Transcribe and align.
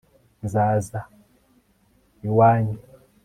nzaza 0.45 0.99
iwanyu 2.27 2.77